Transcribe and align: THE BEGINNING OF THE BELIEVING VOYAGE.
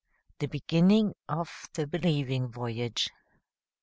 THE 0.39 0.47
BEGINNING 0.47 1.13
OF 1.29 1.69
THE 1.75 1.85
BELIEVING 1.85 2.47
VOYAGE. 2.47 3.11